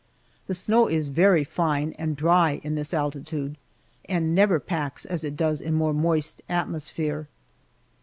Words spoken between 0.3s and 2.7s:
The snow is very fine and dry